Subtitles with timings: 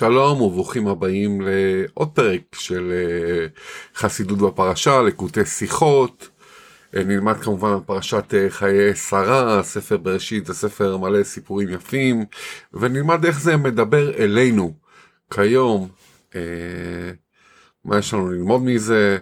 [0.00, 3.46] שלום וברוכים הבאים לעוד פרק של אה,
[3.94, 6.28] חסידות בפרשה, לקוטי שיחות.
[6.96, 12.24] אה, נלמד כמובן על פרשת אה, חיי שרה, ספר בראשית זה ספר מלא סיפורים יפים,
[12.74, 14.72] ונלמד איך זה מדבר אלינו
[15.30, 15.88] כיום.
[17.84, 19.18] מה יש לנו ללמוד מזה?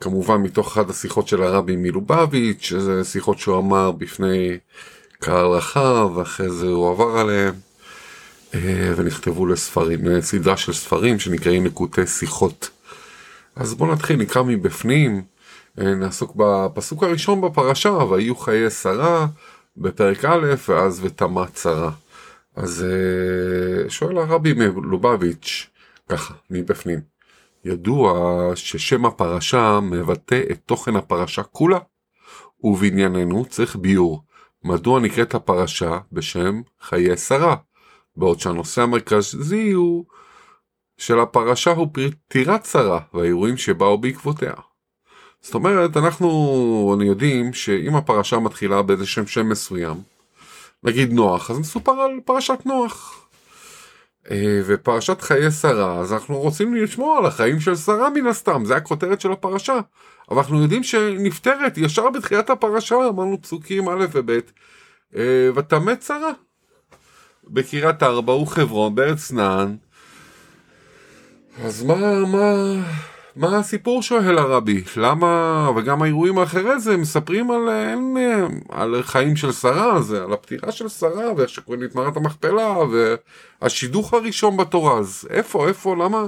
[0.00, 4.58] כמובן מתוך אחת השיחות של הרבי מלובביץ', שזה שיחות שהוא אמר בפני
[5.18, 7.71] קהל רחב, ואחרי זה הוא עבר עליהם.
[8.54, 12.70] אה, ונכתבו לספרים, לסדרה של ספרים שנקראים נקוטי שיחות.
[13.56, 15.22] אז בואו נתחיל, נקרא מבפנים,
[15.78, 19.26] אה, נעסוק בפסוק הראשון בפרשה, ויהיו חיי שרה
[19.76, 21.90] בפרק א', ואז ותמת שרה.
[22.56, 25.66] אז אה, שואל הרבי מלובביץ',
[26.08, 27.00] ככה, מבפנים,
[27.64, 28.12] ידוע
[28.54, 31.78] ששם הפרשה מבטא את תוכן הפרשה כולה,
[32.64, 34.22] ובענייננו צריך ביור.
[34.64, 37.56] מדוע נקראת הפרשה בשם חיי שרה?
[38.16, 40.04] בעוד שהנושא המרכזי הוא
[40.96, 44.52] של הפרשה הוא פטירת שרה והאירועים שבאו בעקבותיה.
[45.40, 49.96] זאת אומרת, אנחנו יודעים שאם הפרשה מתחילה באיזה שם שם מסוים,
[50.82, 53.28] נגיד נוח, אז מסופר על פרשת נוח.
[54.30, 58.76] אה, ופרשת חיי שרה, אז אנחנו רוצים לשמוע על החיים של שרה מן הסתם, זה
[58.76, 59.80] הכותרת של הפרשה.
[60.30, 64.30] אבל אנחנו יודעים שנפטרת ישר בתחילת הפרשה, אמרנו פסוקים א' וב',
[65.16, 66.32] אה, ותמת שרה.
[67.52, 69.76] בקריית ארבע וחברון בארץ נען.
[71.64, 72.54] אז מה, מה,
[73.36, 74.84] מה הסיפור שואל הרבי?
[74.96, 78.16] למה, וגם האירועים האחרי זה מספרים על, אין,
[78.68, 82.74] על חיים של שרה, זה על הפטירה של שרה, ואיך שקוראים את מערת המכפלה,
[83.62, 86.26] והשידוך הראשון בתורה, אז איפה, איפה, למה?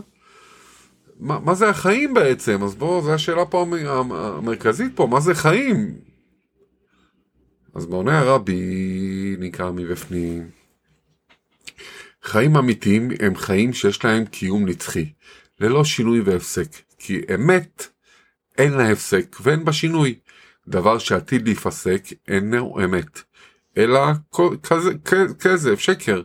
[1.21, 2.63] מה, מה זה החיים בעצם?
[2.63, 3.67] אז בואו, זו השאלה פה
[4.11, 5.95] המרכזית פה, מה זה חיים?
[7.75, 10.64] אז בעונה הרבי נקרא מבפנים.
[12.25, 15.13] חיים אמיתיים הם חיים שיש להם קיום נצחי,
[15.61, 17.87] ללא שינוי והפסק, כי אמת
[18.59, 20.15] אין לה הפסק ואין בה שינוי.
[20.69, 23.23] דבר שעתיד להיפסק אינו אמת,
[23.77, 24.01] אלא
[25.39, 26.23] כזב, שקר.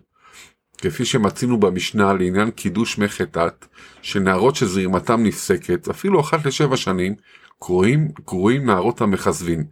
[0.78, 3.66] כפי שמצינו במשנה לעניין קידוש מי חטאת,
[4.02, 7.16] שנערות שזרימתם נפסקת, אפילו אחת לשבע שנים,
[7.60, 9.64] קרויים, קרויים נערות המכזבין,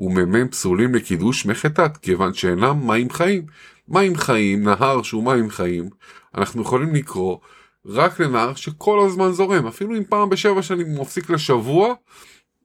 [0.00, 3.46] ומ"מ פסולים לקידוש מי חטאת, כיוון שאינם מים חיים,
[3.88, 5.88] מים חיים, נהר שהוא מים חיים,
[6.34, 7.38] אנחנו יכולים לקרוא
[7.86, 11.94] רק לנהר שכל הזמן זורם, אפילו אם פעם בשבע שנים הוא מפסיק לשבוע,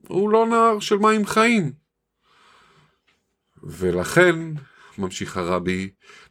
[0.08, 1.72] הוא לא נהר של מים חיים.
[3.64, 4.36] ולכן,
[4.98, 5.90] ממשיך הרבי,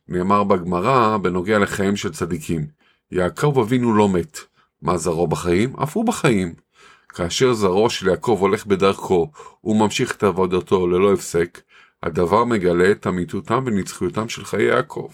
[0.09, 2.67] נאמר בגמרא בנוגע לחיים של צדיקים,
[3.11, 4.39] יעקב אבינו לא מת,
[4.83, 5.77] מה זרעו בחיים?
[5.77, 6.55] אף הוא בחיים.
[7.09, 11.61] כאשר זרעו של יעקב הולך בדרכו, הוא ממשיך את עבודתו ללא הפסק,
[12.03, 15.09] הדבר מגלה את אמיתותם ונצחיותם של חיי יעקב.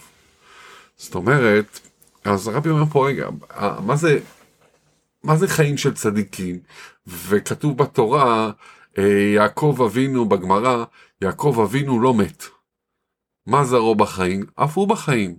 [0.96, 1.80] זאת אומרת,
[2.24, 3.28] אז הרבי אומר פה רגע,
[3.80, 4.18] מה זה,
[5.22, 6.58] מה זה חיים של צדיקים?
[7.06, 8.50] וכתוב בתורה,
[8.98, 10.84] אה, יעקב אבינו בגמרא,
[11.20, 12.44] יעקב אבינו לא מת.
[13.46, 14.46] מה זרעו בחיים?
[14.54, 15.36] אף הוא בחיים.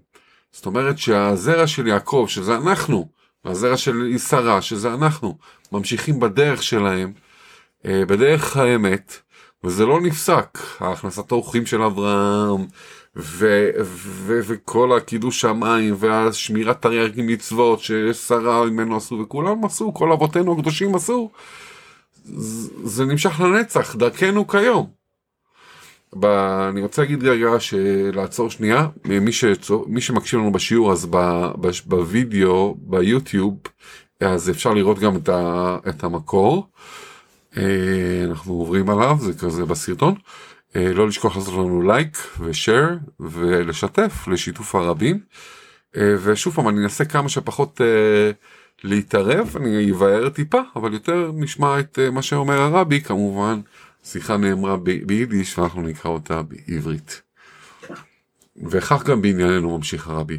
[0.52, 3.10] זאת אומרת שהזרע של יעקב, שזה אנחנו,
[3.46, 5.38] והזרע של שרה, שזה אנחנו,
[5.72, 7.14] ממשיכים בדרך שלהם,
[7.86, 9.20] אה, בדרך האמת,
[9.66, 12.66] וזה לא נפסק, הכנסת האורחים של אברהם,
[13.16, 20.54] ו- ו- וכל הקידוש המים, והשמירת תרי"ג מצוות ששרה ממנו עשו, וכולם עשו, כל אבותינו
[20.54, 21.30] הקדושים עשו,
[22.84, 24.88] זה נמשך לנצח, דרכנו כיום.
[26.20, 26.26] ב...
[26.70, 29.86] אני רוצה להגיד רגע שלעצור שנייה, מי, שצור...
[29.88, 31.18] מי שמקשיב לנו בשיעור אז ב...
[31.62, 31.70] ב...
[31.86, 33.58] בווידאו ביוטיוב
[34.20, 35.78] אז אפשר לראות גם את, ה...
[35.90, 36.68] את המקור.
[37.58, 40.16] אה, אנחנו עוברים עליו, זה כזה בסרטון.
[40.76, 42.90] אה, לא לשכוח לעשות לנו לייק ושאר
[43.20, 45.20] ולשתף לשיתוף הרבים.
[45.98, 47.82] אה, ושוב פעם, אני אנסה כמה שפחות
[48.84, 53.62] להתערב, אני אבאר טיפה, אבל יותר נשמע את מה שאומר הרבי, כמובן,
[54.04, 57.22] שיחה נאמרה ביידיש ואנחנו נקרא אותה בעברית.
[58.70, 60.38] וכך גם בענייננו ממשיך הרבי.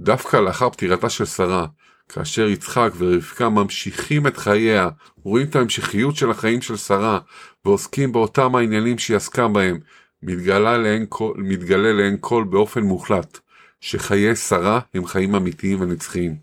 [0.00, 1.66] דווקא לאחר פטירתה של שרה,
[2.08, 4.88] כאשר יצחק ורבקה ממשיכים את חייה,
[5.22, 7.18] רואים את ההמשכיות של החיים של שרה,
[7.64, 9.78] ועוסקים באותם העניינים שהיא עסקה בהם,
[10.22, 13.38] מתגלה לעין כל, מתגלה לעין כל באופן מוחלט,
[13.80, 16.36] שחיי שרה הם חיים אמיתיים ונצחיים.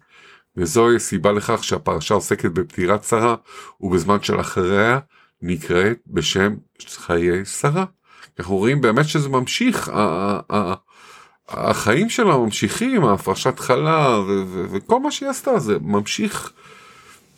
[0.57, 3.35] וזוהי הסיבה לכך שהפרשה עוסקת בפטירת שרה,
[3.81, 4.99] ובזמן של אחריה
[5.41, 6.55] נקראת בשם
[6.87, 7.85] חיי שרה.
[8.39, 9.91] אנחנו רואים באמת שזה ממשיך,
[11.49, 14.19] החיים שלה ממשיכים, ההפרשת חלה
[14.71, 16.51] וכל מה שהיא עשתה זה ממשיך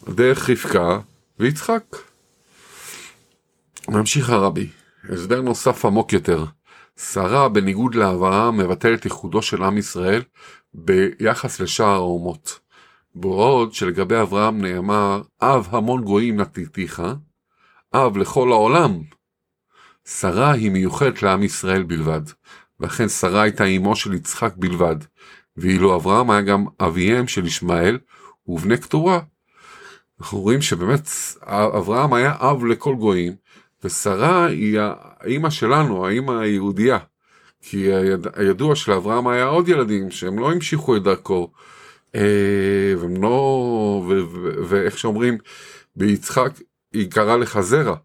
[0.09, 0.99] דרך רבקה
[1.39, 1.83] ויצחק.
[3.87, 4.69] ממשיך הרבי,
[5.09, 6.45] הסבר נוסף עמוק יותר.
[6.97, 10.21] שרה בניגוד לאברהם מבטל את ייחודו של עם ישראל
[10.73, 12.59] ביחס לשאר האומות.
[13.15, 17.03] בעוד שלגבי אברהם נאמר, אב המון גויים נתתיך,
[17.93, 19.01] אב לכל העולם.
[20.05, 22.21] שרה היא מיוחדת לעם ישראל בלבד,
[22.79, 24.95] ואכן שרה הייתה אמו של יצחק בלבד,
[25.57, 27.97] ואילו אברהם היה גם אביהם של ישמעאל
[28.47, 29.19] ובני קטורה.
[30.19, 31.09] אנחנו רואים שבאמת
[31.47, 33.33] אברהם היה אב לכל גויים,
[33.83, 36.97] ושרה היא האימא שלנו, האימא היהודייה.
[37.61, 37.93] כי
[38.35, 41.51] הידוע שלאברהם היה עוד ילדים שהם לא המשיכו את דרכו,
[42.15, 44.11] אה, והם לא,
[44.67, 45.37] ואיך שאומרים,
[45.95, 46.51] ביצחק
[46.93, 47.95] היא קראה לך זרע.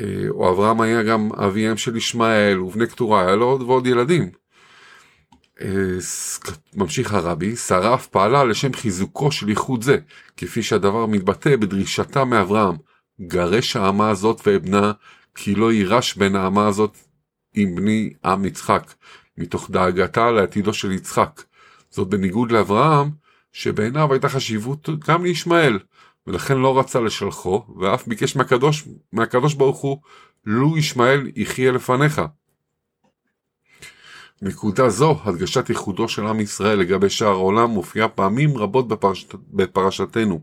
[0.00, 4.30] אה, או אברהם היה גם אביהם של ישמעאל ובני קטורה, היה לו עוד ועוד ילדים.
[5.60, 5.98] אה,
[6.74, 9.98] ממשיך הרבי, שרה אף פעלה לשם חיזוקו של ייחוד זה,
[10.36, 12.76] כפי שהדבר מתבטא בדרישתה מאברהם,
[13.20, 14.92] גרש האמה הזאת ואבנה,
[15.34, 16.96] כי לא יירש בין האמה הזאת
[17.54, 18.94] עם בני עם יצחק,
[19.38, 21.42] מתוך דאגתה לעתידו של יצחק.
[21.90, 23.10] זאת בניגוד לאברהם,
[23.52, 25.78] שבעיניו הייתה חשיבות גם לישמעאל,
[26.28, 29.98] ולכן לא רצה לשלחו, ואף ביקש מהקדוש, מהקדוש ברוך הוא,
[30.46, 32.22] לו ישמעאל יחיה לפניך.
[34.42, 39.26] נקודה זו, הדגשת ייחודו של עם ישראל לגבי שער העולם, מופיעה פעמים רבות בפרש...
[39.50, 40.40] בפרשתנו.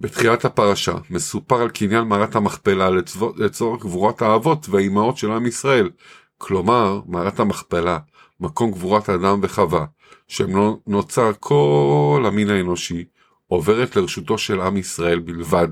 [0.00, 2.90] בתחילת הפרשה מסופר על קניין מערת המכפלה
[3.36, 5.90] לצורך גבורת האבות והאימהות של עם ישראל,
[6.38, 7.98] כלומר מערת המכפלה,
[8.40, 9.84] מקום גבורת האדם וחווה,
[10.28, 13.04] שם נוצר כל המין האנושי,
[13.54, 15.68] עוברת לרשותו של עם ישראל בלבד.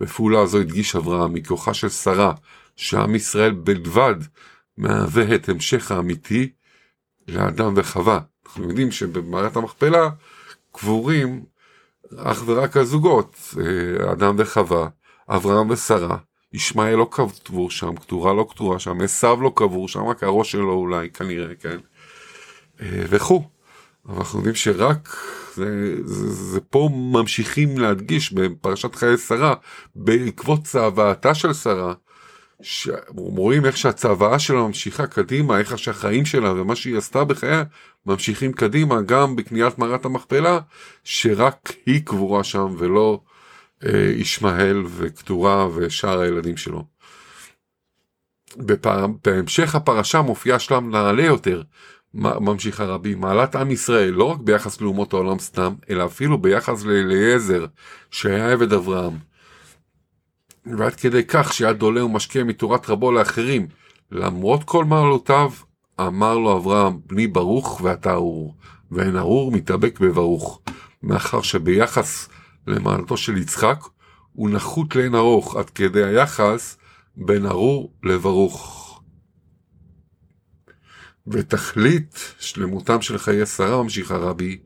[0.00, 2.32] בפעולה הזו הדגיש אברהם מכוחה של שרה,
[2.76, 4.14] שעם ישראל בלבד
[4.76, 6.50] מהווה את המשך האמיתי
[7.28, 8.20] לאדם וחווה.
[8.46, 10.08] אנחנו יודעים שבמערת המכפלה
[10.72, 11.44] קבורים
[12.16, 14.88] אך ורק הזוגות, אה, אדם וחווה,
[15.28, 16.16] אברהם ושרה,
[16.52, 20.72] ישמעאל לא קבור שם, כתורה לא כתורה שם, עשו לא קבור שם, רק הראש שלו
[20.72, 21.78] אולי, כנראה, כן,
[22.80, 23.57] אה, וכו'.
[24.08, 25.16] אבל אנחנו יודעים שרק,
[25.54, 29.54] זה, זה, זה פה ממשיכים להדגיש בפרשת חיי שרה,
[29.96, 31.94] בעקבות צוואתה של שרה,
[33.16, 37.62] רואים איך שהצוואה שלה ממשיכה קדימה, איך שהחיים שלה ומה שהיא עשתה בחייה
[38.06, 40.60] ממשיכים קדימה, גם בקניית מערת המכפלה,
[41.04, 43.20] שרק היא קבורה שם ולא
[43.86, 46.84] אה, ישמעאל וקטורה ושאר הילדים שלו.
[48.56, 49.06] בפר...
[49.24, 51.62] בהמשך הפרשה מופיע שלם נעלה יותר,
[52.14, 57.66] ממשיך הרבי, מעלת עם ישראל, לא רק ביחס לאומות העולם סתם, אלא אפילו ביחס לאליעזר,
[58.10, 59.18] שהיה עבד אברהם.
[60.66, 63.66] ועד כדי כך שהיה דולה ומשקיע מתורת רבו לאחרים.
[64.12, 65.50] למרות כל מעלותיו,
[66.00, 68.54] אמר לו אברהם, בני ברוך ואתה ארור,
[68.90, 70.60] ואין ארור מתאבק בברוך,
[71.02, 72.28] מאחר שביחס
[72.66, 73.80] למעלתו של יצחק,
[74.32, 76.78] הוא נחות לאין ארוך, עד כדי היחס
[77.16, 78.87] בין ארור לברוך.
[81.30, 84.58] ותכלית שלמותם של חיי שרה, ממשיך הרבי,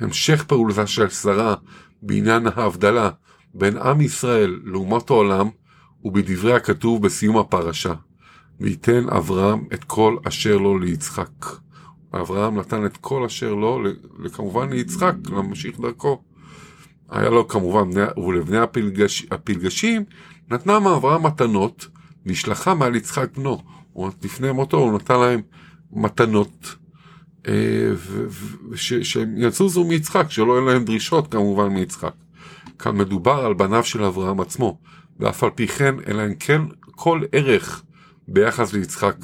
[0.00, 1.54] המשך פעולתה של שרה
[2.02, 3.10] בעניין ההבדלה
[3.54, 5.48] בין עם ישראל לאומות העולם,
[6.04, 7.94] ובדברי הכתוב בסיום הפרשה,
[8.60, 11.46] וייתן אברהם את כל אשר לו ליצחק.
[12.14, 13.82] אברהם נתן את כל אשר לו,
[14.32, 16.22] כמובן ליצחק, להמשיך דרכו.
[17.10, 20.04] היה לו כמובן, ולבני הפלגש, הפלגשים,
[20.50, 21.86] נתנה מאברהם מתנות,
[22.26, 23.62] נשלחה מעל יצחק בנו.
[24.22, 25.40] לפני מותו הוא נתן להם
[25.92, 26.74] מתנות,
[27.48, 27.92] אה,
[29.02, 32.12] שהם יצוזו מיצחק, שלא יהיו להם דרישות כמובן מיצחק.
[32.78, 34.78] כאן מדובר על בניו של אברהם עצמו,
[35.20, 37.82] ואף על פי כן אין להם כן כל ערך
[38.28, 39.16] ביחס ליצחק,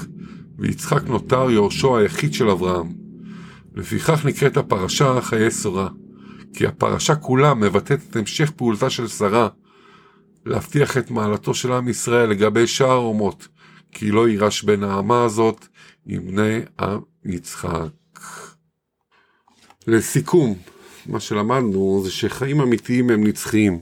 [0.59, 2.93] ויצחק נותר יורשו היחיד של אברהם.
[3.75, 5.89] לפיכך נקראת הפרשה חיי שרה,
[6.55, 9.49] כי הפרשה כולה מבטאת את המשך פעולתה של שרה,
[10.47, 13.49] להבטיח את מעלתו של עם ישראל לגבי שאר האומות,
[13.93, 15.67] כי לא יירש בין האמה הזאת
[16.07, 18.21] עם בני עם יצחק.
[19.87, 20.55] לסיכום,
[21.07, 23.81] מה שלמדנו זה שחיים אמיתיים הם נצחיים.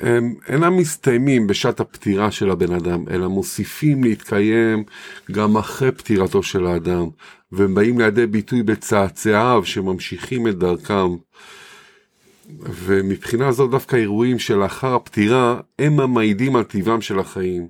[0.00, 4.84] הם אינם מסתיימים בשעת הפטירה של הבן אדם, אלא מוסיפים להתקיים
[5.32, 7.08] גם אחרי פטירתו של האדם,
[7.52, 11.08] והם באים לידי ביטוי בצאצאיו שממשיכים את דרכם.
[12.60, 17.68] ומבחינה זו דווקא אירועים שלאחר הפטירה הם המעידים על טיבם של החיים,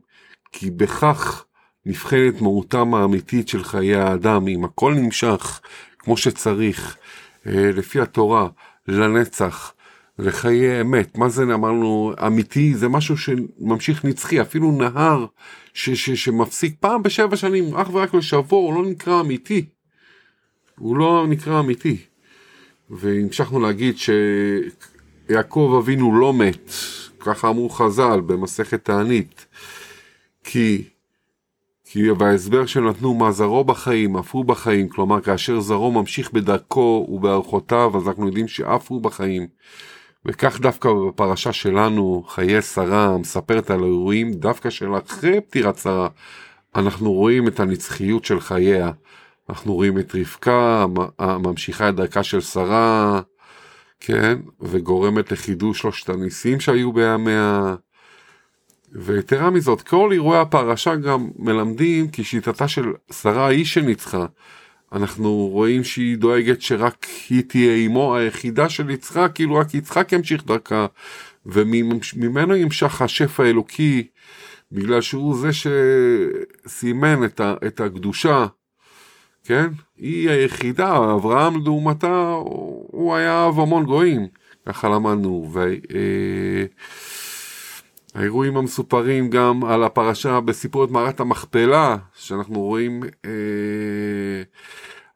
[0.52, 1.44] כי בכך
[1.86, 5.60] נבחנת מהותם האמיתית של חיי האדם, אם הכל נמשך
[5.98, 6.96] כמו שצריך,
[7.46, 8.48] אה, לפי התורה,
[8.88, 9.72] לנצח,
[10.18, 11.18] לחיי אמת.
[11.18, 12.74] מה זה אמרנו אמיתי?
[12.74, 15.26] זה משהו שממשיך נצחי, אפילו נהר
[15.74, 19.66] ש- ש- שמפסיק פעם בשבע שנים, אך ורק לשבוע, הוא לא נקרא אמיתי.
[20.78, 21.96] הוא לא נקרא אמיתי.
[22.90, 23.94] והמשכנו להגיד
[25.28, 26.70] שיעקב אבינו לא מת,
[27.20, 29.46] ככה אמרו חז"ל במסכת תענית,
[30.44, 30.84] כי
[31.92, 37.96] כי בהסבר שנתנו מה זרעו בחיים, אף הוא בחיים, כלומר כאשר זרעו ממשיך בדרכו ובאורחותיו,
[37.96, 39.46] אז אנחנו יודעים שאף הוא בחיים.
[40.26, 46.08] וכך דווקא בפרשה שלנו, חיי שרה, מספרת על האירועים דווקא של אחרי פטירת שרה,
[46.76, 48.90] אנחנו רואים את הנצחיות של חייה.
[49.48, 50.86] אנחנו רואים את רבקה,
[51.20, 53.20] ממשיכה את דרכה של שרה,
[54.00, 57.74] כן, וגורמת לחידוש שלושת הניסים שהיו בימיה.
[58.92, 64.26] ויתרה מזאת, כל אירועי הפרשה גם מלמדים כי שיטתה של שרה היא שניצחה.
[64.92, 70.46] אנחנו רואים שהיא דואגת שרק היא תהיה אמו היחידה של יצחק, כאילו רק יצחק ימשיך
[70.46, 70.86] דרכה,
[71.46, 74.06] וממנו ימשך השפע האלוקי,
[74.72, 78.46] בגלל שהוא זה שסימן את, ה, את הקדושה,
[79.44, 79.66] כן?
[79.96, 82.32] היא היחידה, אברהם לעומתה,
[82.90, 84.26] הוא היה אב המון גויים,
[84.66, 85.50] ככה למדנו.
[85.52, 85.60] ו...
[85.94, 86.64] אה,
[88.14, 93.30] האירועים המסופרים גם על הפרשה בסיפור את מערת המכפלה, שאנחנו רואים, אה,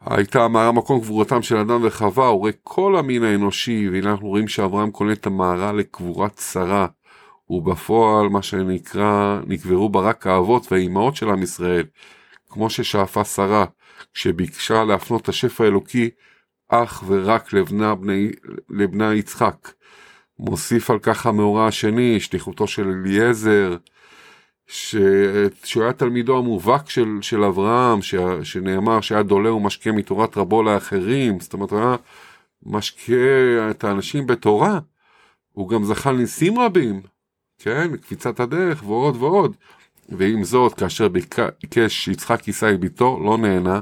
[0.01, 4.49] הייתה מערה מקום גבורתם של אדם וחווה, הוא רואה כל המין האנושי, והנה אנחנו רואים
[4.49, 6.87] שאברהם קונה את המערה לקבורת שרה,
[7.51, 11.85] ובפועל מה שנקרא, נקברו בה רק האבות והאימהות של עם ישראל,
[12.51, 13.65] כמו ששאפה שרה,
[14.15, 16.11] כשביקשה להפנות את השפע האלוקי
[16.69, 18.31] אך ורק לבנה, בני,
[18.71, 19.69] לבנה יצחק.
[20.39, 23.77] מוסיף על כך המאורע השני, שליחותו של אליעזר,
[24.67, 24.97] ש...
[25.65, 28.15] שהוא היה תלמידו המובהק של, של אברהם, ש...
[28.43, 31.97] שנאמר שהיה דולה ומשקה מתורת רבו לאחרים, זאת אומרת הוא היה
[32.63, 34.79] משקה את האנשים בתורה,
[35.53, 37.01] הוא גם זכה לניסים רבים,
[37.59, 39.57] כן, קפיצת הדרך ועוד ועוד.
[40.09, 43.81] ועם זאת, כאשר ביקש יצחק יישא ביתו, לא נהנה,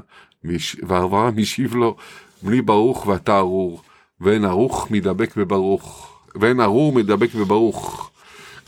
[0.83, 1.95] ואברהם השיב לו,
[2.41, 3.81] בלי ברוך ואתה ארור,
[4.21, 6.12] ואין ערוך מדבק בברוך.
[6.35, 8.11] ואין ארור מדבק וברוך.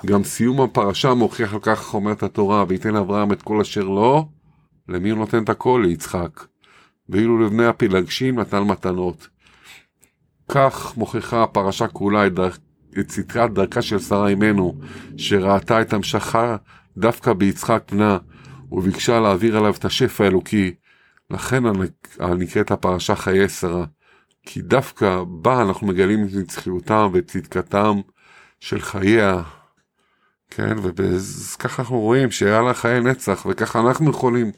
[0.05, 4.27] גם סיום הפרשה מוכיח על כך אומרת התורה, וייתן אברהם את כל אשר לו,
[4.89, 5.84] למי הוא נותן את הכל?
[5.86, 6.45] ליצחק.
[7.10, 9.27] ואילו לבני הפילגשים נתן מתנות.
[10.50, 12.50] כך מוכיחה הפרשה כולה את, דר...
[13.00, 14.75] את סתרת דרכה של שרה אמנו,
[15.17, 16.55] שראתה את המשכה
[16.98, 18.17] דווקא ביצחק בנה,
[18.72, 20.74] וביקשה להעביר עליו את השפע האלוקי.
[21.31, 21.63] לכן
[22.19, 23.86] נקראת הפרשה חיי שרה.
[24.45, 28.01] כי דווקא בה אנחנו מגלים את נצחיותם ואת צדקתם
[28.59, 29.41] של חייה,
[30.49, 34.51] כן, וככה אנחנו רואים שהיה לה חיי נצח, וככה אנחנו יכולים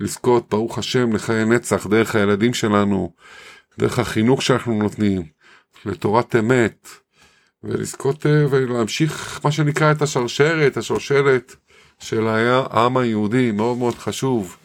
[0.00, 3.12] לזכות, ברוך השם, לחיי נצח דרך הילדים שלנו,
[3.78, 5.22] דרך החינוך שאנחנו נותנים,
[5.86, 6.88] לתורת אמת,
[7.64, 11.56] ולזכות אה, ולהמשיך מה שנקרא את השרשרת, השושלת
[11.98, 14.56] של העם היהודי, מאוד מאוד חשוב.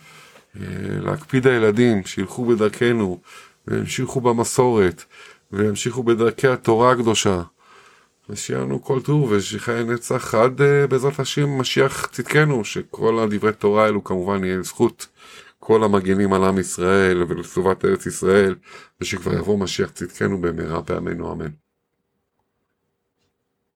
[0.56, 0.64] אה,
[1.02, 3.20] להקפיד הילדים, שילכו בדרכנו,
[3.68, 5.04] וימשיכו במסורת,
[5.52, 7.42] וימשיכו בדרכי התורה הקדושה.
[8.30, 13.86] ושיהיה לנו כל טוב ושחיי נצח עד uh, בעזרת השם משיח צדקנו, שכל הדברי תורה
[13.86, 15.08] האלו כמובן יהיה לזכות
[15.60, 18.56] כל המגינים על עם ישראל ולטובת ארץ ישראל,
[19.02, 21.69] ושכבר יבוא משיח צדקנו במהרה בימינו אמן.